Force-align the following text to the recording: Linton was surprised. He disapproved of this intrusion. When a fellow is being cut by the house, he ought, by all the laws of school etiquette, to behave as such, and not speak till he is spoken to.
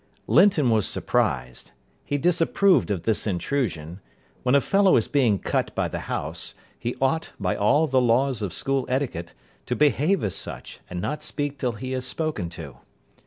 Linton 0.25 0.71
was 0.71 0.87
surprised. 0.87 1.69
He 2.03 2.17
disapproved 2.17 2.89
of 2.89 3.03
this 3.03 3.27
intrusion. 3.27 4.01
When 4.41 4.55
a 4.55 4.59
fellow 4.59 4.95
is 4.97 5.07
being 5.07 5.37
cut 5.37 5.75
by 5.75 5.87
the 5.89 5.99
house, 6.09 6.55
he 6.79 6.95
ought, 6.99 7.33
by 7.39 7.55
all 7.55 7.85
the 7.85 8.01
laws 8.01 8.41
of 8.41 8.51
school 8.51 8.87
etiquette, 8.89 9.35
to 9.67 9.75
behave 9.75 10.23
as 10.23 10.33
such, 10.33 10.79
and 10.89 10.99
not 11.01 11.23
speak 11.23 11.59
till 11.59 11.73
he 11.73 11.93
is 11.93 12.07
spoken 12.07 12.49
to. 12.49 12.77